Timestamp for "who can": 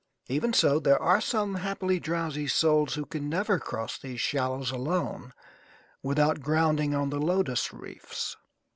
2.95-3.29